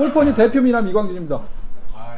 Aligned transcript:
골퍼니 0.00 0.34
대표 0.34 0.62
미남 0.62 0.86
이광진입니다. 0.88 1.38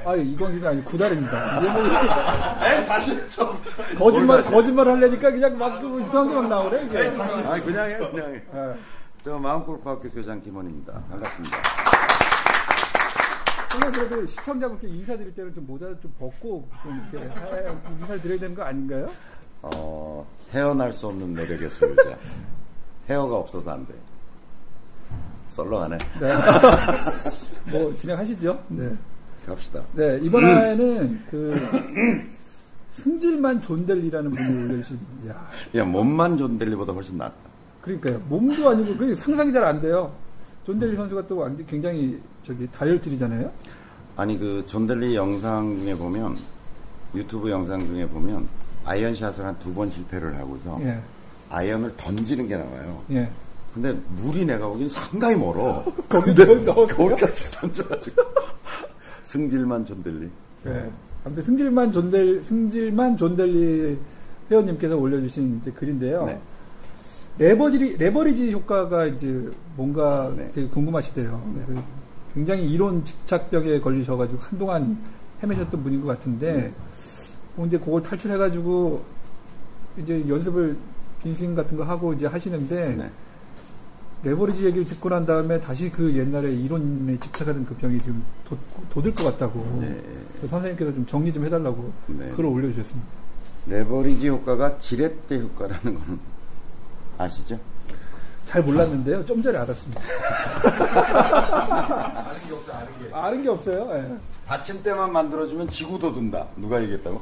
아, 0.05 0.15
이광진이 0.15 0.65
아니고 0.65 0.89
구달입니다. 0.89 1.59
이게 1.61 1.69
뭐에 1.73 2.85
다시 2.87 3.29
처음부터. 3.29 3.83
거짓말 3.99 4.45
거짓말 4.45 4.87
하려니까 4.89 5.33
그냥 5.33 5.59
막그 5.59 6.01
이상한 6.03 6.29
게 6.29 6.35
막 6.37 6.49
나오래 6.49 6.85
이게. 6.85 6.99
아 6.99 7.61
그냥 7.61 7.91
해 7.91 7.97
그냥 7.99 8.35
해. 8.35 8.43
예. 8.55 8.75
저 9.21 9.37
마음골프학교 9.37 10.09
교장 10.11 10.41
김원입니다. 10.41 10.93
반갑습니다. 11.11 11.57
정말 13.69 13.91
그래도 13.93 14.27
시청자분께 14.27 14.87
인사드릴 14.87 15.35
때는 15.35 15.53
좀 15.53 15.67
모자를 15.67 15.99
좀 16.01 16.13
벗고 16.21 16.69
좀 16.85 17.05
이렇게 17.13 17.27
해- 17.29 17.73
인사를 17.99 18.23
드려야 18.23 18.39
되는 18.39 18.55
거 18.55 18.63
아닌가요? 18.63 19.11
어, 19.63 20.25
헤어날 20.53 20.93
수 20.93 21.09
없는 21.09 21.35
매력의 21.35 21.69
소유자. 21.69 22.17
헤어가 23.09 23.35
없어서 23.37 23.73
안 23.73 23.85
돼. 23.87 23.95
썰렁하네. 25.49 25.99
네. 26.21 26.33
뭐 27.71 27.95
진행하시죠. 27.99 28.65
네. 28.69 28.93
갑시다. 29.47 29.83
네 29.95 30.19
이번 30.23 30.45
화에는 30.45 31.23
그 31.31 31.55
승질만 32.93 33.61
존델리라는 33.63 34.31
분이 34.31 34.65
올려주신. 34.65 34.99
야 35.29 35.49
야, 35.75 35.85
몸만 35.85 36.37
존델리보다 36.37 36.93
훨씬 36.93 37.17
낫다. 37.19 37.35
그러니까요. 37.81 38.21
몸도 38.29 38.71
아니고 38.71 38.97
그게 38.97 39.15
상상이 39.17 39.53
잘 39.53 39.65
안 39.65 39.81
돼요. 39.81 40.13
존델리 40.65 40.95
선수가 40.95 41.27
또 41.27 41.49
굉장히 41.67 42.21
저기 42.45 42.69
다이어트리잖아요. 42.71 43.51
아니, 44.17 44.37
그 44.37 44.65
존델리 44.67 45.17
영상 45.17 45.77
중에 45.79 45.95
보면, 45.97 46.37
유튜브 47.15 47.51
영상 47.51 47.81
중에 47.87 48.07
보면, 48.07 48.47
아이언샷을 48.85 49.45
한 49.45 49.59
두 49.59 49.73
번 49.75 49.89
실패를 49.91 50.37
하고서, 50.37 50.79
예. 50.83 51.01
아이언을 51.51 51.95
던지는 51.97 52.47
게 52.47 52.57
나와요. 52.57 53.03
예. 53.11 53.29
근데 53.75 53.93
물이 54.17 54.45
내가 54.45 54.69
보기엔 54.69 54.89
상당히 54.89 55.37
멀어. 55.37 55.85
근데? 56.09 56.65
거기까지 56.65 57.51
던져가지고. 57.53 58.23
승질만 59.23 59.85
존델리. 59.85 60.29
예. 60.67 60.91
아무튼 61.25 61.45
승질만 61.45 61.93
존델 61.93 62.45
승질만 62.45 63.17
존델리 63.17 63.97
회원님께서 64.51 64.97
올려주신 64.97 65.59
이제 65.61 65.71
글인데요. 65.71 66.27
네. 66.27 66.41
레버리 67.39 67.97
레버리지 67.97 68.53
효과가 68.53 69.07
이제 69.07 69.51
뭔가 69.77 70.33
네. 70.37 70.51
되게 70.53 70.69
궁금하시대요. 70.69 71.53
그래서 71.67 71.83
굉장히 72.35 72.71
이론 72.71 73.05
집착병에 73.05 73.81
걸리셔가지고 73.81 74.41
한동안 74.41 74.99
헤매셨던 75.43 75.83
분인 75.83 76.03
것 76.03 76.09
같은데 76.09 76.53
네. 76.53 76.73
뭐 77.55 77.67
이제 77.67 77.79
그걸 77.79 78.03
탈출해가지고 78.03 79.03
이제 79.99 80.25
연습을 80.29 80.77
빈스윙 81.23 81.55
같은 81.55 81.77
거 81.77 81.85
하고 81.85 82.13
이제 82.13 82.27
하시는데 82.27 82.97
네. 82.97 83.11
레버리지 84.25 84.65
얘기를 84.65 84.85
듣고 84.85 85.09
난 85.09 85.27
다음에 85.27 85.61
다시 85.61 85.91
그 85.91 86.17
옛날에 86.17 86.53
이론에 86.53 87.19
집착하던 87.19 87.67
그 87.67 87.75
병이 87.75 88.01
좀 88.03 88.25
도, 88.49 88.57
도들 88.91 89.15
것 89.15 89.25
같다고 89.25 89.79
네. 89.81 90.01
그래서 90.37 90.49
선생님께서 90.49 90.95
좀 90.95 91.05
정리 91.07 91.33
좀 91.33 91.45
해달라고 91.45 91.93
네. 92.07 92.31
글을 92.31 92.49
올려주셨습니다. 92.49 93.09
레버리지 93.67 94.29
효과가 94.29 94.79
지렛대 94.79 95.41
효과라는 95.41 95.83
거는 95.83 96.21
아시죠? 97.19 97.59
잘 98.45 98.63
몰랐는데요. 98.63 99.25
좀 99.25 99.41
전에 99.41 99.59
알았습니다. 99.59 100.01
아는 103.13 103.43
게 103.43 103.49
없어요. 103.49 103.89
예. 103.93 104.17
받침대만 104.47 105.13
만들어주면 105.13 105.71
지구도 105.71 106.13
든다. 106.13 106.47
누가 106.57 106.81
얘기했다고? 106.83 107.21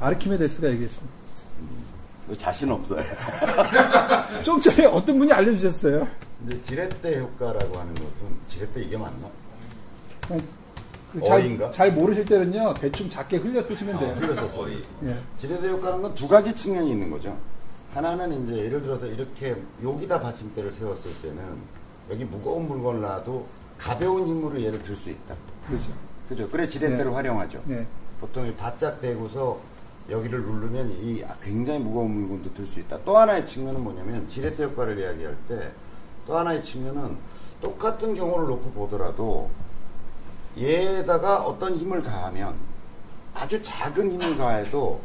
아르키메데스가 0.00 0.68
얘기했습니다. 0.70 1.12
너 2.28 2.36
자신 2.36 2.70
없어요. 2.70 3.02
좀 4.42 4.60
전에 4.60 4.86
어떤 4.86 5.18
분이 5.18 5.32
알려주셨어요. 5.32 6.06
근데 6.42 6.60
지렛대 6.62 7.20
효과라고 7.20 7.78
하는 7.78 7.94
것은 7.94 8.10
지렛대 8.48 8.82
이게 8.82 8.96
맞나? 8.98 9.28
그 11.12 11.20
어인가? 11.22 11.66
잘, 11.70 11.72
잘 11.90 11.92
모르실 11.92 12.24
때는요. 12.24 12.74
대충 12.74 13.08
작게 13.08 13.36
흘려 13.36 13.62
쓰시면 13.62 13.98
돼요. 13.98 14.14
흘렸었어. 14.18 14.68
예. 14.70 15.16
지렛대 15.38 15.68
효과는 15.68 16.02
건 16.02 16.14
두 16.14 16.26
가지 16.26 16.54
측면이 16.54 16.90
있는 16.90 17.10
거죠. 17.10 17.36
하나는 17.94 18.44
이제 18.48 18.64
예를 18.64 18.82
들어서 18.82 19.06
이렇게 19.06 19.54
여기다 19.84 20.20
받침대를 20.20 20.72
세웠을 20.72 21.12
때는 21.22 21.38
여기 22.10 22.24
무거운 22.24 22.66
물건을 22.66 23.02
놔도 23.02 23.46
가벼운 23.78 24.26
힘으로 24.26 24.60
얘를 24.62 24.82
들 24.82 24.96
수 24.96 25.10
있다. 25.10 25.34
그렇죠. 25.68 25.92
그죠? 26.28 26.48
그래 26.48 26.66
지렛대를 26.66 27.04
네. 27.04 27.10
활용하죠. 27.12 27.62
네. 27.66 27.86
보통 28.20 28.46
이 28.46 28.54
바짝 28.54 29.00
대고서 29.00 29.60
여기를 30.10 30.40
누르면 30.42 30.90
이 31.02 31.22
굉장히 31.42 31.78
무거운 31.80 32.10
물건도 32.12 32.54
들 32.54 32.66
수 32.66 32.80
있다. 32.80 32.98
또 33.04 33.16
하나의 33.18 33.46
측면은 33.46 33.82
뭐냐면 33.82 34.26
지렛대 34.30 34.64
효과를 34.64 34.98
이야기할 34.98 35.36
때 35.48 35.70
또 36.26 36.38
하나의 36.38 36.62
측면은 36.62 37.16
똑같은 37.60 38.14
경우를 38.14 38.46
놓고 38.48 38.70
보더라도 38.72 39.50
얘에다가 40.58 41.42
어떤 41.44 41.74
힘을 41.76 42.02
가하면 42.02 42.54
아주 43.34 43.62
작은 43.62 44.10
힘을 44.12 44.36
가해도 44.36 45.00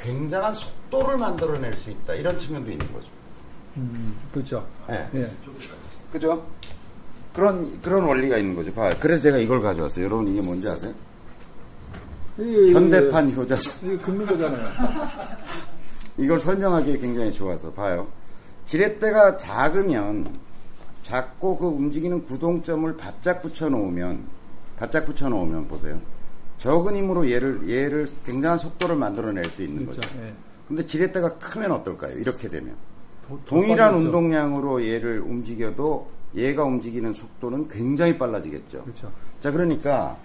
굉장한 0.00 0.54
속도를 0.54 1.16
만들어낼 1.16 1.72
수 1.74 1.90
있다. 1.90 2.14
이런 2.14 2.38
측면도 2.38 2.70
있는 2.70 2.92
거죠. 2.92 3.06
음, 3.76 4.16
그렇죠. 4.32 4.66
예. 4.90 5.08
예. 5.14 5.30
그죠? 6.12 6.44
그런, 7.32 7.80
그런 7.80 8.04
원리가 8.04 8.36
있는 8.36 8.54
거죠. 8.54 8.72
봐요. 8.74 8.94
그래서 9.00 9.22
제가 9.22 9.38
이걸 9.38 9.62
가져왔어요. 9.62 10.04
여러분 10.04 10.28
이게 10.28 10.42
뭔지 10.42 10.68
아세요? 10.68 10.92
이게- 12.36 12.72
현대판 12.72 13.32
효자서. 13.32 13.86
이게 13.86 13.96
긁는 13.98 14.26
거잖아요. 14.26 14.68
이걸 16.18 16.38
설명하기에 16.38 16.98
굉장히 16.98 17.32
좋아서 17.32 17.72
봐요. 17.72 18.06
지렛대가 18.66 19.36
작으면 19.38 20.38
작고 21.02 21.56
그 21.58 21.66
움직이는 21.66 22.24
구동점을 22.26 22.96
바짝 22.96 23.42
붙여 23.42 23.68
놓으면 23.68 24.24
바짝 24.78 25.04
붙여 25.04 25.28
놓으면 25.28 25.68
보세요. 25.68 26.00
적은 26.58 26.96
힘으로 26.96 27.28
얘를 27.30 27.68
얘를 27.68 28.06
굉장한 28.24 28.58
속도를 28.58 28.96
만들어낼 28.96 29.44
수 29.46 29.62
있는 29.62 29.84
그렇죠. 29.86 30.00
거죠. 30.08 30.22
예. 30.22 30.32
근데 30.68 30.86
지렛대가 30.86 31.38
크면 31.38 31.72
어떨까요? 31.72 32.16
이렇게 32.18 32.48
되면 32.48 32.76
더- 33.28 33.36
더 33.36 33.44
동일한. 33.46 33.94
운동량으로 33.94 34.86
얘를 34.86 35.20
움직여도 35.20 36.08
얘가 36.36 36.62
움직이는 36.64 37.12
속도는 37.12 37.68
굉장히 37.68 38.16
빨라지겠죠. 38.16 38.84
그렇죠. 38.84 39.10
자, 39.40 39.50
그러니까 39.50 40.16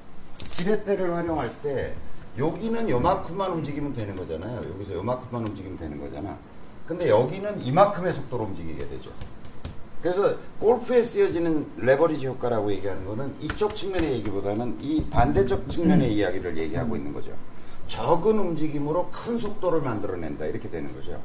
지렛대를 0.51 1.13
활용할 1.13 1.51
때 1.63 1.93
여기는 2.37 2.87
요만큼만 2.89 3.51
움직이면 3.51 3.93
되는 3.93 4.15
거잖아요. 4.15 4.61
여기서 4.73 4.93
요만큼만 4.93 5.47
움직이면 5.47 5.77
되는 5.77 5.99
거잖아. 5.99 6.37
근데 6.85 7.09
여기는 7.09 7.61
이만큼의 7.61 8.13
속도로 8.13 8.45
움직이게 8.45 8.87
되죠. 8.87 9.09
그래서 10.01 10.35
골프에 10.59 11.01
쓰여지는 11.01 11.65
레버리지 11.77 12.25
효과라고 12.27 12.71
얘기하는 12.71 13.05
거는 13.05 13.33
이쪽 13.41 13.75
측면의 13.75 14.13
얘기보다는 14.13 14.77
이 14.81 15.03
반대쪽 15.09 15.69
측면의 15.69 16.13
이야기를 16.13 16.57
얘기하고 16.57 16.95
있는 16.95 17.13
거죠. 17.13 17.31
적은 17.87 18.37
움직임으로 18.37 19.09
큰 19.11 19.37
속도를 19.37 19.81
만들어낸다. 19.81 20.45
이렇게 20.45 20.69
되는 20.69 20.93
거죠. 20.93 21.19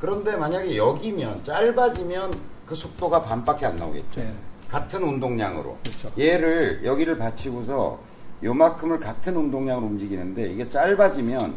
그런데 0.00 0.36
만약에 0.36 0.76
여기면 0.76 1.44
짧아지면 1.44 2.32
그 2.66 2.74
속도가 2.74 3.22
반밖에 3.24 3.66
안 3.66 3.76
나오겠죠. 3.76 4.20
네. 4.20 4.32
같은 4.68 5.02
운동량으로. 5.02 5.78
그렇죠. 5.84 6.10
얘를 6.18 6.84
여기를 6.84 7.16
받치고서 7.18 7.98
요만큼을 8.42 8.98
같은 8.98 9.36
운동량으로 9.36 9.86
움직이는데 9.86 10.50
이게 10.52 10.68
짧아지면 10.68 11.54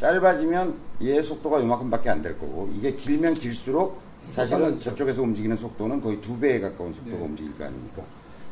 짧아지면 0.00 0.74
얘 1.02 1.22
속도가 1.22 1.60
요만큼밖에 1.60 2.10
안 2.10 2.22
될 2.22 2.38
거고 2.38 2.68
이게 2.76 2.92
길면 2.94 3.34
길수록 3.34 3.98
사실은. 4.32 4.80
저쪽에서 4.80 5.22
움직이는 5.22 5.56
속도는 5.56 6.00
거의 6.00 6.20
두 6.20 6.38
배에 6.38 6.60
가까운 6.60 6.92
속도가 6.94 7.16
네. 7.16 7.24
움직일 7.24 7.56
거 7.56 7.64
아닙니까? 7.64 8.02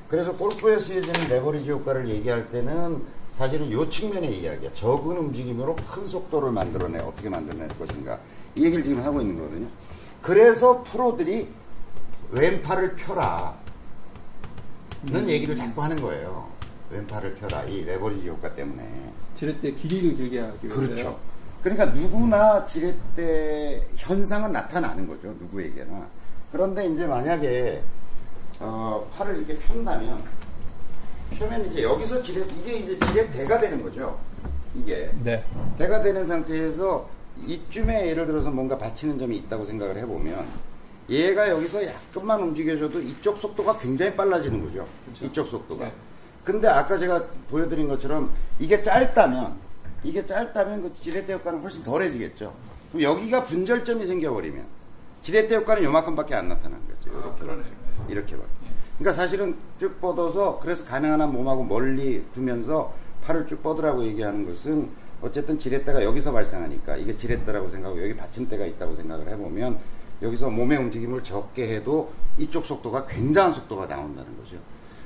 그래서 0.08 0.32
골프에 0.32 0.78
쓰여지는 0.78 1.28
레버리지 1.30 1.70
효과를 1.70 2.08
얘기할 2.08 2.50
때는 2.50 3.02
사실은 3.36 3.70
요 3.72 3.88
측면의 3.88 4.40
이야기야. 4.40 4.72
적은 4.74 5.16
움직임으로 5.16 5.74
큰 5.76 6.06
속도를 6.06 6.52
만들어내 6.52 6.98
어떻게 6.98 7.28
만들어낼 7.28 7.68
것인가 7.78 8.18
이 8.54 8.64
얘기를 8.64 8.84
지금 8.84 9.02
하고 9.02 9.20
있는 9.20 9.38
거거든요. 9.38 9.66
그래서 10.20 10.82
프로들이 10.84 11.48
왼팔을 12.30 12.96
펴라. 12.96 13.56
는 15.04 15.28
얘기를 15.28 15.56
자꾸 15.56 15.82
하는 15.82 15.96
거예요. 15.96 16.48
왼팔을 16.90 17.34
펴라. 17.36 17.64
이 17.64 17.84
레버리지 17.84 18.28
효과 18.28 18.54
때문에. 18.54 19.10
지렛대 19.36 19.72
길이를 19.72 20.16
길게 20.16 20.38
하기 20.38 20.66
위해서. 20.68 20.80
그렇죠. 20.80 21.18
그러니까 21.62 21.86
누구나 21.86 22.64
지렛대 22.66 23.86
현상은 23.96 24.52
나타나는 24.52 25.06
거죠. 25.06 25.28
누구에게나. 25.38 26.06
그런데 26.50 26.86
이제 26.86 27.06
만약에 27.06 27.82
어, 28.58 29.08
팔을 29.16 29.38
이렇게 29.38 29.56
편다면 29.56 30.22
펴면 31.38 31.66
이제 31.66 31.82
여기서 31.82 32.20
지렛 32.20 32.46
이게 32.58 32.78
이제 32.78 32.98
지렛대가 32.98 33.60
되는 33.60 33.82
거죠. 33.82 34.18
이게 34.74 35.10
네. 35.22 35.44
대가 35.78 36.02
되는 36.02 36.26
상태에서 36.26 37.08
이쯤에 37.46 38.08
예를 38.08 38.26
들어서 38.26 38.50
뭔가 38.50 38.76
받치는 38.76 39.18
점이 39.18 39.36
있다고 39.38 39.64
생각을 39.64 39.96
해보면 39.98 40.44
얘가 41.10 41.48
여기서 41.48 41.84
약간만 41.84 42.40
움직여줘도 42.40 43.00
이쪽 43.00 43.38
속도가 43.38 43.76
굉장히 43.78 44.14
빨라지는 44.14 44.64
거죠. 44.64 44.86
이쪽 45.22 45.48
속도가. 45.48 45.84
네. 45.84 45.92
근데 46.44 46.68
아까 46.68 46.98
제가 46.98 47.26
보여드린 47.50 47.88
것처럼 47.88 48.32
이게 48.58 48.82
짧다면 48.82 49.54
이게 50.04 50.24
짧다면 50.24 50.82
그 50.82 50.94
지렛대 51.00 51.32
효과는 51.34 51.60
훨씬 51.60 51.82
덜해지겠죠. 51.82 52.54
그럼 52.90 53.02
여기가 53.02 53.44
분절점이 53.44 54.06
생겨버리면 54.06 54.66
지렛대 55.22 55.54
효과는 55.56 55.84
요만큼밖에 55.84 56.34
안 56.34 56.48
나타나는 56.48 56.86
거죠. 56.86 57.10
이렇게밖에. 57.10 57.76
이렇게밖에. 58.08 58.50
그러니까 58.98 59.12
사실은 59.12 59.56
쭉 59.78 60.00
뻗어서 60.00 60.58
그래서 60.60 60.84
가능한 60.84 61.20
한 61.20 61.32
몸하고 61.32 61.64
멀리 61.64 62.24
두면서 62.34 62.92
팔을 63.24 63.46
쭉 63.46 63.62
뻗으라고 63.62 64.04
얘기하는 64.04 64.46
것은 64.46 64.90
어쨌든 65.22 65.58
지렛대가 65.58 66.02
여기서 66.02 66.32
발생하니까 66.32 66.96
이게 66.96 67.14
지렛대라고 67.14 67.70
생각하고 67.70 68.02
여기 68.02 68.16
받침대가 68.16 68.66
있다고 68.66 68.94
생각을 68.94 69.28
해보면 69.28 69.78
여기서 70.20 70.50
몸의 70.50 70.78
움직임을 70.78 71.22
적게 71.22 71.74
해도 71.74 72.12
이쪽 72.36 72.66
속도가 72.66 73.06
굉장한 73.06 73.52
속도가 73.52 73.86
나온다는 73.86 74.36
거죠. 74.38 74.56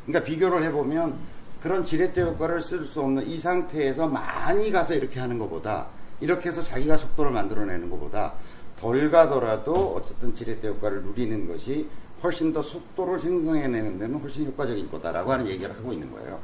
그러니까 0.06 0.24
비교를 0.24 0.62
해보면 0.64 1.18
그런 1.66 1.84
지렛대 1.84 2.22
효과를 2.22 2.62
쓸 2.62 2.84
수 2.84 3.00
없는 3.00 3.26
이 3.26 3.40
상태에서 3.40 4.06
많이 4.06 4.70
가서 4.70 4.94
이렇게 4.94 5.18
하는 5.18 5.36
것보다 5.36 5.88
이렇게 6.20 6.48
해서 6.48 6.62
자기가 6.62 6.96
속도를 6.96 7.32
만들어내는 7.32 7.90
것보다 7.90 8.34
덜 8.78 9.10
가더라도 9.10 9.96
어쨌든 9.96 10.32
지렛대 10.32 10.68
효과를 10.68 11.02
누리는 11.02 11.48
것이 11.48 11.88
훨씬 12.22 12.52
더 12.52 12.62
속도를 12.62 13.18
생성해내는 13.18 13.98
데는 13.98 14.20
훨씬 14.20 14.46
효과적일 14.46 14.88
거다라고 14.88 15.32
하는 15.32 15.48
얘기를 15.48 15.74
하고 15.74 15.92
있는 15.92 16.08
거예요. 16.12 16.38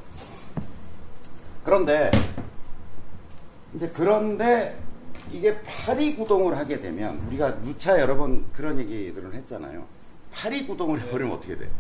그런데 1.65 2.11
이제 3.77 3.89
그런데 3.95 4.77
이게 5.31 5.57
파리 5.63 6.17
구동을 6.17 6.59
하게 6.59 6.81
되면 6.81 7.23
우리가 7.29 7.61
누차 7.63 8.01
여러 8.01 8.17
번 8.17 8.45
그런 8.53 8.77
얘기들을 8.77 9.35
했잖아요. 9.35 9.87
파리 10.33 10.67
구동을 10.67 11.01
해버리면 11.01 11.33
어떻게 11.33 11.57
돼? 11.57 11.71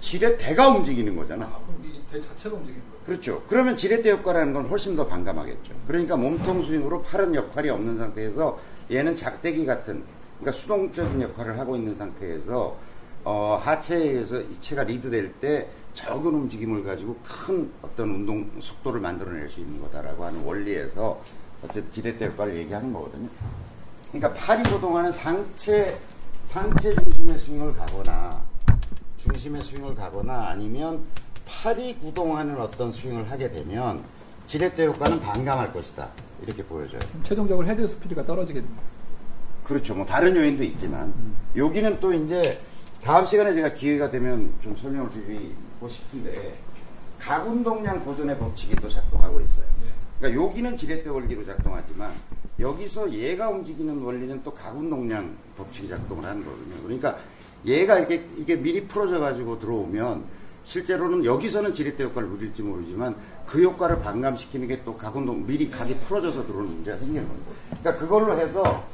지렛대가 0.00 0.68
움직이는 0.68 1.14
거잖아. 1.16 1.46
아, 1.46 1.60
그럼 1.66 1.84
이대 1.84 2.20
자체가 2.20 2.56
움직이는 2.56 2.80
거예요. 2.88 3.04
그렇죠. 3.04 3.42
그러면 3.48 3.76
지렛대 3.76 4.10
효과라는 4.10 4.52
건 4.52 4.66
훨씬 4.66 4.96
더 4.96 5.06
반감하겠죠. 5.06 5.74
그러니까 5.86 6.16
몸통 6.16 6.64
스윙으로 6.64 7.02
팔은 7.02 7.34
역할이 7.34 7.68
없는 7.70 7.98
상태에서 7.98 8.58
얘는 8.90 9.14
작대기 9.16 9.66
같은 9.66 10.02
그러니까 10.38 10.52
수동적인 10.52 11.20
역할을 11.20 11.58
하고 11.58 11.76
있는 11.76 11.94
상태에서 11.96 12.76
어, 13.24 13.60
하체에 13.62 14.08
의해서 14.10 14.40
이체가 14.40 14.84
리드될 14.84 15.34
때 15.34 15.68
적은 15.92 16.32
움직임을 16.32 16.84
가지고 16.84 17.16
큰 17.22 17.70
어떤 17.82 18.10
운동 18.10 18.50
속도를 18.60 19.00
만들어낼 19.00 19.50
수 19.50 19.60
있는 19.60 19.80
거다라고 19.82 20.24
하는 20.24 20.42
원리에서 20.42 21.20
어쨌든 21.62 21.90
지렛대 21.90 22.26
효과를 22.28 22.56
얘기하는 22.56 22.92
거거든요. 22.92 23.28
그러니까 24.10 24.32
팔이 24.32 24.62
구동하는 24.70 25.12
상체 25.12 25.98
상체 26.48 26.94
중심의 26.94 27.38
스윙을 27.38 27.72
가거나 27.72 28.42
중심의 29.22 29.60
스윙을 29.62 29.94
가거나 29.94 30.48
아니면 30.48 31.04
팔이 31.46 31.98
구동하는 31.98 32.58
어떤 32.60 32.90
스윙을 32.90 33.30
하게 33.30 33.50
되면 33.50 34.02
지렛대 34.46 34.86
효과는 34.86 35.20
반감할 35.20 35.72
것이다. 35.72 36.08
이렇게 36.42 36.64
보여져요. 36.64 37.00
최종적으로 37.22 37.66
헤드 37.66 37.86
스피드가 37.86 38.24
떨어지게 38.24 38.60
됩니다. 38.60 38.82
그렇죠. 39.64 39.94
뭐 39.94 40.06
다른 40.06 40.34
요인도 40.34 40.64
있지만 40.64 41.12
여기는 41.54 42.00
또 42.00 42.12
이제 42.12 42.60
다음 43.02 43.26
시간에 43.26 43.52
제가 43.54 43.74
기회가 43.74 44.10
되면 44.10 44.52
좀 44.62 44.76
설명을 44.76 45.10
드리고 45.10 45.88
싶은데 45.88 46.58
각 47.18 47.46
운동량 47.46 48.04
보존의 48.04 48.38
법칙이 48.38 48.74
또 48.76 48.88
작동하고 48.88 49.40
있어요. 49.40 49.64
그러니까 50.18 50.42
여기는 50.42 50.76
지렛대 50.76 51.08
원리로 51.08 51.44
작동하지만 51.46 52.12
여기서 52.58 53.12
얘가 53.12 53.48
움직이는 53.50 54.02
원리는 54.02 54.42
또 54.42 54.52
각 54.52 54.76
운동량 54.76 55.34
법칙이 55.56 55.88
작동을 55.88 56.24
하는 56.24 56.44
거거든요. 56.44 56.82
그러니까 56.82 57.18
얘가 57.66 57.98
이렇게 57.98 58.24
이게 58.36 58.56
미리 58.56 58.84
풀어져 58.86 59.18
가지고 59.20 59.58
들어오면 59.58 60.24
실제로는 60.64 61.24
여기서는 61.24 61.74
지렛대 61.74 62.04
효과를 62.04 62.28
누릴지 62.28 62.62
모르지만 62.62 63.16
그 63.46 63.62
효과를 63.62 64.00
반감시키는 64.02 64.68
게 64.68 64.80
또 64.84 64.96
각운동 64.96 65.44
미리 65.46 65.68
각이 65.70 65.96
풀어져서 66.06 66.46
들어오는 66.46 66.68
문제가 66.76 66.96
생기는 66.98 67.26
거예요. 67.26 67.42
그러니까 67.80 67.96
그걸로 67.96 68.38
해서 68.38 68.84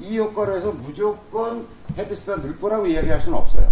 이 0.00 0.16
효과로 0.18 0.56
해서 0.56 0.70
무조건 0.72 1.66
헤드스피드가 1.96 2.42
늘 2.42 2.58
거라고 2.58 2.86
이야기할 2.86 3.20
수는 3.20 3.36
없어요. 3.38 3.70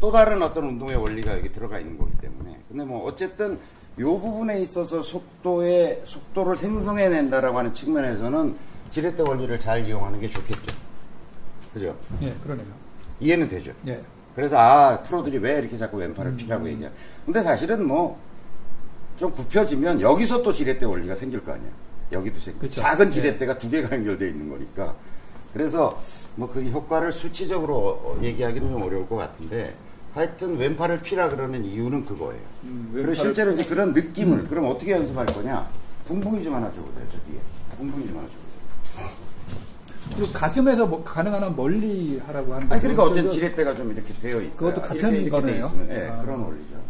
또 0.00 0.10
다른 0.10 0.40
어떤 0.42 0.64
운동의 0.64 0.96
원리가 0.96 1.36
여기 1.36 1.52
들어가 1.52 1.78
있는 1.78 1.98
거기 1.98 2.16
때문에. 2.18 2.58
근데 2.68 2.84
뭐 2.84 3.04
어쨌든 3.06 3.58
이 3.98 4.02
부분에 4.02 4.60
있어서 4.62 5.02
속도의 5.02 6.02
속도를 6.04 6.56
생성해낸다라고 6.56 7.58
하는 7.58 7.74
측면에서는 7.74 8.56
지렛대 8.90 9.22
원리를 9.22 9.58
잘 9.60 9.84
이용하는 9.86 10.20
게 10.20 10.30
좋겠죠. 10.30 10.74
그죠? 11.74 11.96
예, 12.22 12.34
그러네요. 12.42 12.79
이해는 13.20 13.48
되죠. 13.48 13.72
예. 13.86 14.00
그래서 14.34 14.56
아 14.58 15.00
프로들이 15.02 15.38
왜 15.38 15.58
이렇게 15.58 15.76
자꾸 15.78 15.98
왼팔을 15.98 16.36
피라고 16.36 16.68
얘기해. 16.68 16.90
근데 17.26 17.42
사실은 17.42 17.86
뭐 17.86 18.30
좀 19.20 19.30
굽혀지면 19.34 20.00
여기서 20.00 20.42
또 20.42 20.50
지렛대 20.50 20.86
원리가 20.86 21.14
생길 21.14 21.44
거 21.44 21.52
아니야. 21.52 21.68
여기도 22.10 22.40
생겨. 22.40 22.58
그쵸. 22.60 22.80
작은 22.80 23.10
지렛대가 23.10 23.58
두 23.58 23.68
개가 23.68 23.94
연결되어 23.94 24.26
있는 24.28 24.48
거니까. 24.48 24.94
그래서 25.52 26.00
뭐 26.36 26.48
그 26.48 26.62
효과를 26.62 27.12
수치적으로 27.12 27.74
어, 27.76 28.18
얘기하기는 28.22 28.70
좀 28.70 28.80
어려울 28.82 29.06
것 29.06 29.16
같은데 29.16 29.74
하여튼 30.14 30.56
왼팔을 30.56 31.02
피라 31.02 31.28
그러는 31.28 31.62
이유는 31.66 32.06
그거예요. 32.06 32.40
음, 32.64 32.90
그리고 32.94 33.12
실제로 33.12 33.52
이제 33.52 33.62
그런 33.64 33.92
느낌을 33.92 34.44
그럼 34.44 34.70
어떻게 34.70 34.92
연습할 34.92 35.26
거냐? 35.26 35.68
붕붕이 36.06 36.42
좀 36.42 36.54
하나 36.54 36.68
줘보세요. 36.72 37.04
저 37.12 37.18
뒤에. 37.30 37.38
붕붕이 37.76 38.06
좀 38.06 38.16
하나 38.16 38.26
줘보세요. 38.26 38.49
그리고 40.16 40.32
가슴에서 40.32 40.86
뭐 40.86 41.02
가능한 41.04 41.42
한 41.42 41.56
멀리 41.56 42.18
하라고 42.26 42.54
하는 42.54 42.70
아니 42.70 42.80
그러니까. 42.80 43.04
어쨌든 43.04 43.30
지렛대가 43.30 43.74
좀 43.74 43.92
이렇게 43.92 44.12
되어 44.12 44.40
있어요. 44.40 44.50
그것도 44.56 44.82
같은 44.82 45.12
이렇게, 45.14 45.28
거네요. 45.30 45.72
예, 45.90 46.08
아. 46.08 46.22
그런 46.22 46.40
원리죠. 46.40 46.80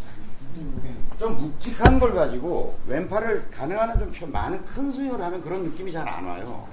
좀 1.19 1.39
묵직한 1.41 1.99
걸 1.99 2.15
가지고 2.15 2.77
왼팔을 2.87 3.51
가능한 3.51 3.91
한좀 3.91 4.11
펴- 4.13 4.27
많은 4.27 4.65
큰 4.65 4.91
스윙을 4.91 5.21
하면 5.21 5.43
그런 5.43 5.63
느낌이 5.65 5.93
잘 5.93 6.09
안 6.09 6.25
와요. 6.25 6.67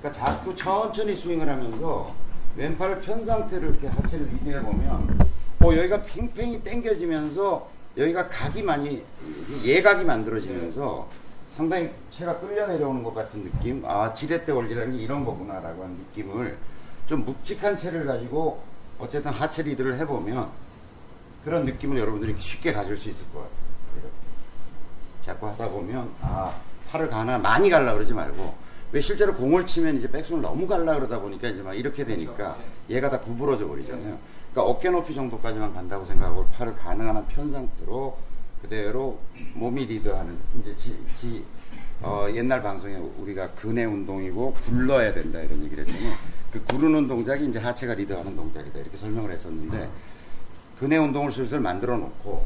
그러니까 0.00 0.24
자꾸 0.24 0.54
천천히 0.56 1.14
스윙을 1.14 1.48
하면서 1.48 2.12
왼팔을 2.56 3.00
편 3.02 3.24
상태로 3.24 3.68
이렇게 3.68 3.86
하체를 3.86 4.26
리드해 4.26 4.60
보면 4.62 5.18
어, 5.60 5.66
여기가 5.76 6.02
팽팽히 6.02 6.62
당겨지면서 6.64 7.68
여기가 7.96 8.28
각이 8.28 8.62
많이 8.62 9.04
예각이 9.64 10.04
만들어지면서 10.04 11.06
상당히 11.56 11.90
체가 12.10 12.38
끌려 12.40 12.66
내려오는 12.66 13.02
것 13.02 13.14
같은 13.14 13.44
느낌. 13.44 13.84
아 13.86 14.12
지렛대 14.14 14.52
원리라는 14.52 14.96
게 14.96 15.02
이런 15.02 15.24
거구나라고 15.24 15.82
하는 15.82 15.96
느낌을 15.96 16.56
좀 17.06 17.24
묵직한 17.24 17.76
체를 17.76 18.06
가지고 18.06 18.62
어쨌든 18.98 19.30
하체 19.32 19.62
리드를 19.62 19.98
해보면 19.98 20.48
그런 21.44 21.64
느낌을 21.64 21.98
여러분들이 21.98 22.34
쉽게 22.38 22.72
가질 22.72 22.96
수 22.96 23.10
있을 23.10 23.24
것 23.32 23.40
같아요. 23.40 23.56
이렇게. 23.96 24.10
자꾸 25.26 25.48
하다 25.48 25.68
보면 25.70 26.10
아 26.22 26.58
팔을 26.88 27.08
가나 27.08 27.38
많이 27.38 27.68
갈라 27.68 27.92
그러지 27.94 28.14
말고 28.14 28.54
왜 28.92 29.00
실제로 29.00 29.34
공을 29.34 29.66
치면 29.66 29.96
이제 29.96 30.10
백스윙을 30.10 30.42
너무 30.42 30.66
갈라 30.66 30.94
그러다 30.94 31.20
보니까 31.20 31.48
이제 31.48 31.62
막 31.62 31.74
이렇게 31.74 32.04
되니까 32.04 32.56
얘가 32.90 33.10
다 33.10 33.20
구부러져 33.20 33.66
버리잖아요. 33.68 34.18
그러니까 34.52 34.62
어깨 34.72 34.90
높이 34.90 35.14
정도까지만 35.14 35.72
간다고 35.74 36.04
생각하고 36.04 36.46
팔을 36.56 36.72
가능한 36.74 37.16
한 37.16 37.26
편 37.26 37.50
상태로 37.50 38.16
그대로 38.62 39.18
몸이 39.54 39.84
리드하는 39.86 40.38
이제 40.60 40.74
지, 40.76 40.96
지- 41.18 41.44
어, 42.00 42.26
옛날 42.34 42.62
방송에 42.62 42.96
우리가 42.96 43.50
근해 43.54 43.84
운동이고 43.84 44.54
굴러야 44.54 45.12
된다 45.12 45.40
이런 45.40 45.62
얘기를 45.64 45.86
했잖아요. 45.86 46.14
그 46.50 46.62
구르는 46.64 47.06
동작이 47.08 47.46
이제 47.48 47.58
하체가 47.58 47.94
리드하는 47.94 48.34
동작이다 48.36 48.78
이렇게 48.78 48.96
설명을 48.96 49.30
했었는데 49.30 49.90
근해 50.78 50.96
운동을 50.98 51.30
슬슬 51.32 51.60
만들어 51.60 51.96
놓고 51.98 52.44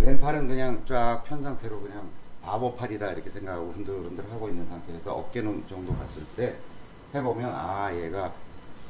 왼팔은 0.00 0.48
그냥 0.48 0.82
쫙 0.86 1.22
편 1.26 1.42
상태로 1.42 1.80
그냥 1.80 2.08
바보팔이다 2.42 3.12
이렇게 3.12 3.30
생각하고 3.30 3.72
흔들흔들 3.72 4.24
하고 4.30 4.48
있는 4.48 4.66
상태에서 4.68 5.12
어깨는 5.14 5.64
정도 5.68 5.94
갔을 5.96 6.22
때 6.36 6.56
해보면 7.14 7.50
아 7.52 7.90
얘가 7.94 8.32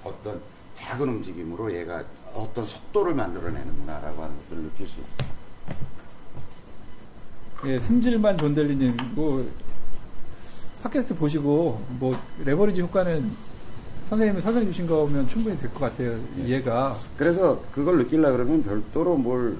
어떤 0.04 0.40
작은 0.74 1.08
움직임으로 1.08 1.72
얘가 1.74 2.04
어떤 2.34 2.64
속도를 2.64 3.14
만들어내는구나라고 3.14 4.22
하는 4.22 4.36
것들을 4.38 4.62
느낄 4.64 4.86
수 4.86 5.00
있어요. 5.00 5.37
예, 7.66 7.80
승질만 7.80 8.38
존델리님, 8.38 8.96
뭐, 9.14 9.44
팟캐스트 10.82 11.14
보시고, 11.16 11.82
뭐, 11.98 12.16
레버리지 12.44 12.80
효과는 12.82 13.30
선생님이 14.08 14.40
설명해 14.40 14.66
주신 14.66 14.86
거면 14.86 15.26
충분히 15.28 15.56
될 15.58 15.68
것 15.70 15.80
같아요. 15.80 16.18
이해가. 16.38 16.96
그래서 17.16 17.60
그걸 17.72 17.98
느끼려 17.98 18.32
그러면 18.32 18.62
별도로 18.62 19.16
뭘 19.16 19.58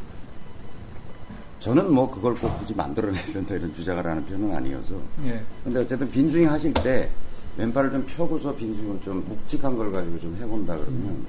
저는 1.61 1.93
뭐 1.93 2.09
그걸 2.11 2.35
꼭 2.35 2.57
굳이 2.59 2.73
만들어내야 2.75 3.25
된다 3.27 3.55
이런 3.57 3.75
주장을 3.75 4.07
하는 4.07 4.25
편은 4.25 4.55
아니어서 4.55 4.95
예. 5.25 5.43
근데 5.65 5.81
어쨌든 5.81 6.09
빈스윙 6.11 6.49
하실 6.51 6.73
때 6.73 7.11
왼팔을 7.59 7.91
좀 7.91 8.07
펴고서 8.07 8.55
빈스윙을 8.55 9.01
좀 9.03 9.23
묵직한 9.29 9.77
걸 9.77 9.91
가지고 9.93 10.19
좀 10.19 10.35
해본다 10.41 10.77
그러면 10.79 11.27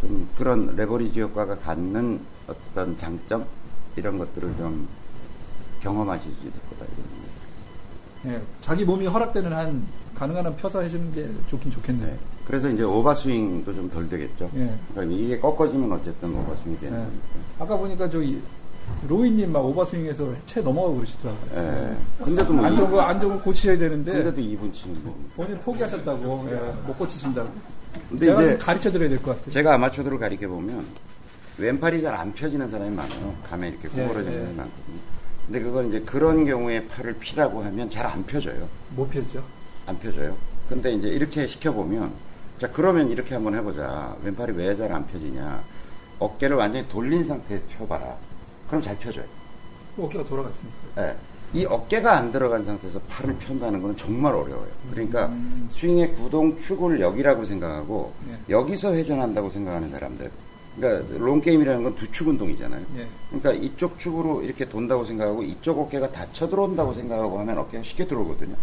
좀 0.00 0.28
그런 0.36 0.76
레버리지 0.76 1.22
효과가 1.22 1.56
갖는 1.56 2.20
어떤 2.46 2.96
장점 2.98 3.46
이런 3.96 4.18
것들을 4.18 4.54
좀 4.58 4.86
경험하실 5.82 6.30
수 6.32 6.38
있을 6.48 6.52
거다 6.70 6.84
이런 8.24 8.36
예. 8.36 8.42
자기 8.60 8.84
몸이 8.84 9.06
허락되는 9.06 9.52
한, 9.52 9.86
가능한 10.14 10.46
한 10.46 10.56
펴서 10.56 10.80
해주는 10.80 11.12
게 11.14 11.28
좋긴 11.46 11.70
좋겠네요. 11.70 12.06
네. 12.08 12.18
그래서 12.44 12.68
이제 12.68 12.82
오버스윙도 12.82 13.72
좀 13.74 13.90
덜 13.90 14.08
되겠죠. 14.08 14.50
예. 14.56 14.74
그러니까 14.92 15.16
이게 15.16 15.38
꺾어지면 15.38 15.92
어쨌든 15.92 16.34
오버스윙이 16.34 16.78
되는 16.80 16.98
예. 16.98 17.04
거니까. 17.04 17.24
아까 17.60 17.76
보니까 17.76 18.10
저기, 18.10 18.40
로이님 19.08 19.52
막 19.52 19.64
오버스윙에서 19.64 20.32
채 20.46 20.60
넘어가고 20.60 20.96
그러시더라고요. 20.96 21.50
예. 21.56 21.96
근데도 22.24 22.52
뭐안 22.52 22.76
좋은 22.76 22.90
거, 22.90 23.00
안 23.00 23.20
좋은 23.20 23.36
거 23.36 23.42
고치셔야 23.44 23.78
되는데, 23.78 24.12
근데도 24.12 24.40
2분 24.40 24.72
치는 24.72 25.04
거. 25.04 25.14
본인 25.36 25.58
포기하셨다고, 25.60 26.48
예, 26.50 26.86
못 26.86 26.96
고치신다고. 26.98 27.48
근데 28.10 28.26
제가 28.26 28.42
이제 28.42 28.50
좀 28.56 28.66
가르쳐 28.66 28.90
드려야 28.92 29.08
될 29.08 29.18
것 29.22 29.36
같아요. 29.36 29.50
제가 29.50 29.74
아마추어들을 29.74 30.18
가리켜 30.18 30.48
보면 30.48 30.84
왼팔이 31.58 32.02
잘 32.02 32.14
안 32.14 32.32
펴지는 32.34 32.68
사람이 32.70 32.90
많아요. 32.94 33.34
감에 33.48 33.68
이렇게 33.68 33.84
예, 33.96 34.02
구부러지는 34.02 34.32
예. 34.32 34.38
사람이 34.40 34.56
많거든요. 34.56 35.15
근데 35.46 35.60
그건 35.60 35.88
이제 35.88 36.00
그런 36.00 36.44
경우에 36.44 36.86
팔을 36.88 37.14
피라고 37.14 37.62
하면 37.62 37.88
잘 37.90 38.06
안 38.06 38.24
펴져요. 38.24 38.68
못 38.96 39.08
폈죠. 39.08 39.42
안 39.86 39.98
펴져요. 39.98 40.36
근데 40.68 40.92
이제 40.92 41.08
이렇게 41.08 41.46
시켜보면, 41.46 42.12
자, 42.58 42.68
그러면 42.72 43.08
이렇게 43.10 43.34
한번 43.34 43.54
해보자. 43.54 44.16
왼팔이 44.22 44.52
왜 44.56 44.76
잘 44.76 44.92
안 44.92 45.06
펴지냐. 45.06 45.62
어깨를 46.18 46.56
완전히 46.56 46.88
돌린 46.88 47.24
상태에 47.24 47.60
펴봐라. 47.76 48.16
그럼 48.66 48.82
잘 48.82 48.96
펴져요. 48.98 49.24
어깨가 49.98 50.24
돌아갔으니까. 50.24 50.76
예. 50.98 51.16
이 51.52 51.64
어깨가 51.64 52.16
안 52.18 52.32
들어간 52.32 52.64
상태에서 52.64 52.98
팔을 53.08 53.36
편다는 53.38 53.80
건 53.80 53.96
정말 53.96 54.34
어려워요. 54.34 54.66
그러니까 54.90 55.32
스윙의 55.70 56.16
구동 56.16 56.58
축을 56.58 57.00
여기라고 57.00 57.44
생각하고 57.44 58.12
네. 58.26 58.36
여기서 58.50 58.92
회전한다고 58.94 59.48
생각하는 59.50 59.88
사람들. 59.90 60.28
그러니까 60.78 61.16
롱게임이라는 61.18 61.82
건 61.84 61.94
두 61.96 62.06
축 62.12 62.28
운동이잖아요. 62.28 62.82
예. 62.98 63.06
그러니까 63.30 63.52
이쪽 63.64 63.98
축으로 63.98 64.42
이렇게 64.42 64.68
돈다고 64.68 65.04
생각하고 65.04 65.42
이쪽 65.42 65.78
어깨가 65.78 66.12
다 66.12 66.26
쳐 66.32 66.48
들어온다고 66.48 66.92
생각하고 66.94 67.38
하면 67.40 67.58
어깨가 67.58 67.82
쉽게 67.82 68.06
들어오거든요. 68.06 68.54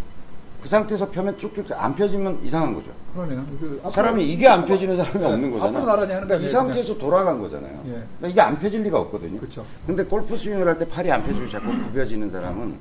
그 0.62 0.70
상태에서 0.70 1.10
펴면 1.10 1.38
쭉쭉 1.38 1.66
안 1.74 1.94
펴지면 1.94 2.40
이상한 2.44 2.74
거죠. 2.74 2.90
그러네요. 3.14 3.46
그 3.60 3.82
사람이 3.92 4.24
이게 4.26 4.48
안 4.48 4.64
펴지는 4.66 4.96
사람이 4.96 5.20
네, 5.20 5.26
없는 5.26 5.52
거잖아요. 5.52 5.70
앞으로 5.78 5.86
나란히 5.92 6.14
하는 6.14 6.28
그러니까 6.28 6.50
이 6.50 6.52
상태에서 6.54 6.98
돌아간 6.98 7.40
거잖아요. 7.42 7.74
예. 7.88 7.90
그러니까 7.92 8.28
이게 8.30 8.40
안 8.42 8.58
펴질 8.60 8.82
리가 8.84 9.00
없거든요. 9.02 9.40
그쵸. 9.42 9.66
근데 9.86 10.04
골프 10.06 10.38
스윙을 10.38 10.66
할 10.68 10.78
때 10.80 10.88
팔이 10.88 11.12
안 11.12 11.22
펴지고 11.24 11.50
자꾸 11.50 11.68
굽혀지는 11.68 12.32
사람은 12.32 12.78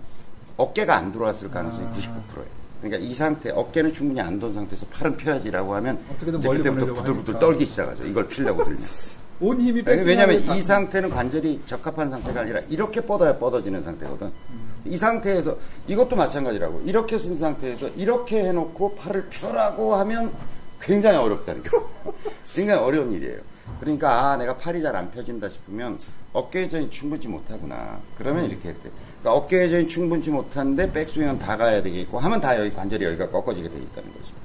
어깨가 0.59 0.95
안 0.97 1.11
들어왔을 1.11 1.51
가능성이 1.51 1.87
아. 1.87 1.93
99%예요. 1.93 2.63
그러니까 2.83 3.09
이 3.09 3.15
상태, 3.15 3.51
어깨는 3.51 3.93
충분히 3.95 4.21
안 4.21 4.39
돈 4.39 4.55
상태에서 4.55 4.87
팔은 4.87 5.17
펴야지라고 5.17 5.75
하면 5.77 5.99
어떻게든 6.13 6.41
멀리 6.41 6.59
그때부터 6.59 6.87
부들부들 6.87 7.35
하니까. 7.35 7.39
떨기 7.41 7.67
시작하죠. 7.67 8.05
이걸 8.05 8.29
피려고 8.29 8.63
들면. 8.65 8.81
온 9.43 9.61
힘이 9.61 9.83
백스윙 9.83 10.07
왜냐하면 10.09 10.37
이 10.41 10.47
다- 10.47 10.63
상태는 10.63 11.11
관절이 11.11 11.63
적합한 11.67 12.11
상태가 12.11 12.41
아니라 12.43 12.61
이렇게 12.69 13.01
뻗어야 13.01 13.37
뻗어지는 13.39 13.83
상태거든. 13.83 14.27
음. 14.29 14.73
이 14.85 14.97
상태에서 14.97 15.57
이것도 15.87 16.15
마찬가지라고 16.17 16.83
이렇게 16.85 17.19
쓴 17.19 17.37
상태에서 17.37 17.89
이렇게 17.97 18.45
해놓고 18.45 18.95
팔을 18.97 19.27
펴라고 19.31 19.95
하면 19.97 20.33
굉장히 20.81 21.17
어렵다는 21.19 21.63
거. 21.65 21.89
굉장히 22.55 22.81
어려운 22.81 23.13
일이에요. 23.13 23.39
그러니까 23.81 24.33
아 24.33 24.37
내가 24.37 24.57
팔이 24.57 24.83
잘 24.83 24.95
안 24.95 25.11
펴진다 25.11 25.49
싶으면 25.49 25.99
어깨 26.33 26.63
회전이 26.63 26.91
충분치 26.91 27.29
못하구나. 27.29 27.99
그러면 28.17 28.45
이렇게 28.49 28.69
했대. 28.71 28.91
그러니까 29.21 29.33
어깨 29.35 29.63
회전이 29.63 29.89
충분치 29.89 30.31
못한데 30.31 30.91
백스윙은 30.93 31.39
다 31.39 31.57
가야 31.57 31.83
되겠고 31.83 32.19
하면 32.19 32.41
다 32.41 32.59
여기 32.59 32.73
관절이 32.73 33.05
여기가 33.05 33.29
꺾어지게 33.31 33.69
돼 33.69 33.75
있다는 33.77 34.13
거죠. 34.13 34.42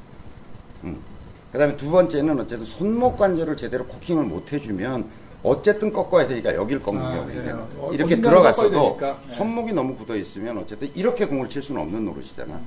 음. 1.57 1.59
그 1.59 1.59
다음에 1.59 1.75
두 1.77 1.89
번째는 1.89 2.39
어쨌든 2.39 2.65
손목 2.65 3.17
관절을 3.17 3.57
제대로 3.57 3.85
코킹을 3.85 4.23
못 4.25 4.53
해주면 4.53 5.05
어쨌든 5.41 5.91
꺾어야 5.91 6.27
되니까 6.27 6.53
여길 6.53 6.81
꺾는 6.81 7.01
아, 7.03 7.13
경우가 7.15 7.33
네. 7.33 7.51
어, 7.77 7.89
이렇게 7.93 8.21
들어갔어도. 8.21 8.97
네. 8.99 9.15
손목이 9.29 9.73
너무 9.73 9.95
굳어 9.95 10.15
있으면 10.15 10.59
어쨌든 10.59 10.89
이렇게 10.95 11.25
공을 11.25 11.49
칠 11.49 11.61
수는 11.63 11.81
없는 11.81 12.05
노릇이잖아. 12.05 12.53
음. 12.53 12.65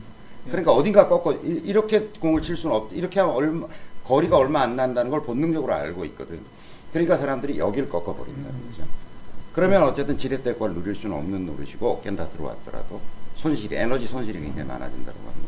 그러니까 0.48 0.72
어딘가 0.72 1.06
꺾어 1.06 1.34
이- 1.34 1.62
이렇게 1.64 2.08
공을 2.20 2.42
칠 2.42 2.56
수는 2.56 2.74
없. 2.74 2.92
이렇게 2.92 3.20
하면 3.20 3.34
얼마 3.34 3.66
거리가 4.04 4.36
얼마 4.36 4.62
안 4.62 4.74
난다는 4.74 5.10
걸 5.10 5.22
본능적으로 5.22 5.72
알고 5.72 6.04
있거든. 6.06 6.40
그러니까 6.92 7.16
사람들이 7.16 7.58
여길 7.58 7.88
꺾어 7.88 8.16
버린다는 8.16 8.50
음. 8.50 8.70
거죠. 8.70 8.88
그러면 9.52 9.82
어쨌든 9.84 10.16
지렛대과를 10.18 10.74
누릴 10.74 10.94
수는 10.96 11.16
없는 11.16 11.46
노릇이고 11.46 11.88
어깨는 11.88 12.16
다 12.16 12.28
들어왔더라도 12.28 13.00
손실이 13.36 13.76
에너지 13.76 14.06
손실이 14.06 14.40
굉장히 14.40 14.66
많아진다고 14.68 15.18
거죠. 15.18 15.39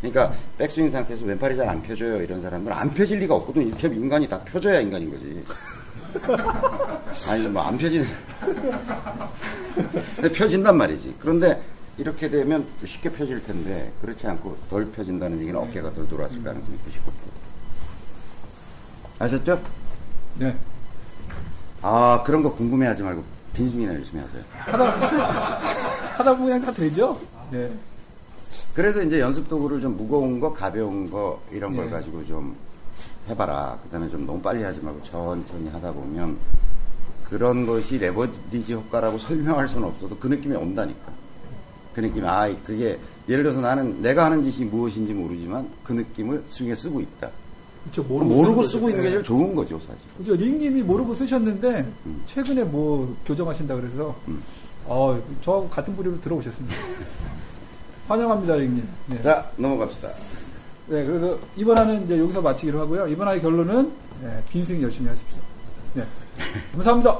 그러니까 0.00 0.32
백스윙 0.58 0.90
상태에서 0.90 1.24
왼팔이 1.26 1.56
잘 1.56 1.68
안 1.68 1.82
펴져요 1.82 2.22
이런 2.22 2.40
사람들은 2.40 2.74
안 2.76 2.90
펴질 2.90 3.18
리가 3.20 3.34
없거든. 3.36 3.66
이렇게 3.68 3.86
인간이 3.88 4.28
다 4.28 4.40
펴져야 4.40 4.80
인간인 4.80 5.10
거지. 5.10 5.44
아니 7.28 7.46
뭐 7.48 7.62
안 7.62 7.76
펴지는. 7.78 8.06
근데 10.16 10.32
펴진단 10.32 10.76
말이지. 10.76 11.16
그런데 11.18 11.62
이렇게 11.98 12.28
되면 12.30 12.66
쉽게 12.84 13.10
펴질 13.10 13.42
텐데 13.44 13.92
그렇지 14.00 14.26
않고 14.26 14.56
덜 14.70 14.86
펴진다는 14.90 15.38
얘기는 15.40 15.58
어깨가 15.60 15.92
덜 15.92 16.08
돌아왔을 16.08 16.42
가능성이 16.42 16.76
99%. 16.78 16.80
아셨죠? 19.18 19.60
네. 20.38 20.56
아 21.82 22.22
그런 22.24 22.42
거 22.42 22.54
궁금해하지 22.54 23.02
말고 23.02 23.22
빈승이나 23.52 23.94
열심히 23.94 24.22
하세요. 24.22 24.42
하다 26.16 26.36
보면 26.36 26.46
그냥 26.46 26.60
다 26.62 26.72
되죠? 26.72 27.20
네. 27.50 27.70
그래서 28.80 29.02
이제 29.02 29.20
연습 29.20 29.46
도구를 29.46 29.82
좀 29.82 29.94
무거운 29.94 30.40
거, 30.40 30.54
가벼운 30.54 31.10
거 31.10 31.38
이런 31.52 31.76
걸 31.76 31.88
예. 31.88 31.90
가지고 31.90 32.24
좀 32.24 32.56
해봐라. 33.28 33.78
그다음에 33.82 34.08
좀 34.08 34.24
너무 34.24 34.40
빨리 34.40 34.62
하지 34.62 34.80
말고 34.80 35.02
천천히 35.02 35.68
하다 35.68 35.92
보면 35.92 36.38
그런 37.24 37.66
것이 37.66 37.98
레버리지 37.98 38.72
효과라고 38.72 39.18
설명할 39.18 39.68
수는 39.68 39.86
없어도 39.86 40.16
그 40.16 40.28
느낌이 40.28 40.56
온다니까. 40.56 41.12
그 41.92 42.00
느낌이 42.00 42.26
아 42.26 42.48
그게 42.64 42.98
예를 43.28 43.42
들어서 43.42 43.60
나는 43.60 44.00
내가 44.00 44.24
하는 44.24 44.42
짓이 44.42 44.66
무엇인지 44.70 45.12
모르지만 45.12 45.68
그 45.84 45.92
느낌을 45.92 46.44
스윙에 46.46 46.74
쓰고 46.74 47.02
있다. 47.02 47.30
그렇죠. 47.82 48.02
모르고, 48.04 48.34
모르고, 48.34 48.62
쓰고 48.62 48.88
있는 48.88 49.02
게 49.02 49.08
네. 49.08 49.10
제일 49.10 49.22
좋은 49.22 49.54
거죠 49.54 49.78
사실. 49.78 49.98
그죠. 50.16 50.34
링님이 50.34 50.80
모르고 50.84 51.14
쓰셨는데 51.14 51.86
최근에 52.24 52.64
뭐 52.64 53.14
교정하신다 53.26 53.74
그래서 53.74 54.16
음. 54.26 54.42
어, 54.86 55.22
저하고 55.42 55.68
같은 55.68 55.94
부류로 55.94 56.18
들어오셨습니다. 56.22 56.74
환영합니다, 58.10 58.56
링님. 58.56 58.88
네. 59.06 59.22
자 59.22 59.48
넘어갑시다. 59.56 60.08
네, 60.88 61.04
그래서 61.06 61.38
이번 61.56 61.78
화는 61.78 62.04
이제 62.04 62.18
여기서 62.18 62.42
마치기로 62.42 62.80
하고요. 62.80 63.06
이번 63.06 63.28
화의 63.28 63.40
결론은 63.40 63.92
네, 64.20 64.42
빈스윙 64.48 64.82
열심히 64.82 65.08
하십시오. 65.08 65.38
네. 65.94 66.04
감사합니다. 66.72 67.16